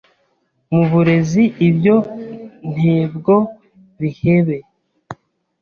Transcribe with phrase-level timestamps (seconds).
[0.73, 1.95] mu burezi ibyo
[2.73, 3.35] ntebwo
[3.99, 4.57] bihebe